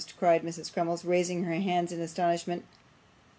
cried 0.17 0.41
Mrs. 0.41 0.73
Crummles, 0.73 1.05
raising 1.05 1.43
her 1.43 1.53
hands 1.53 1.91
in 1.91 1.99
astonishment. 2.01 2.65